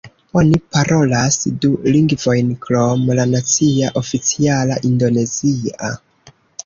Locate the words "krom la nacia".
2.63-3.93